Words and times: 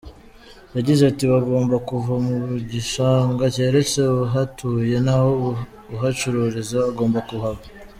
Yagize 0.75 1.01
ati 1.11 1.23
“Bagomba 1.33 1.75
kuva 1.89 2.13
mu 2.25 2.37
gishanga 2.71 3.43
keretse 3.55 3.99
uhatuye 4.25 4.95
naho 5.05 5.29
uhacururiza 5.95 6.79
agomba 6.91 7.19
kuhava. 7.29 7.65